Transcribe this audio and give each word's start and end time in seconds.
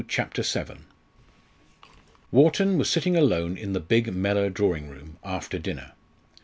CHAPTER 0.07 0.41
VII. 0.41 0.77
Wharton 2.31 2.79
was 2.79 2.89
sitting 2.89 3.15
alone 3.15 3.55
in 3.55 3.73
the 3.73 3.79
big 3.79 4.11
Mellor 4.11 4.49
drawing 4.49 4.89
room, 4.89 5.17
after 5.23 5.59
dinner. 5.59 5.91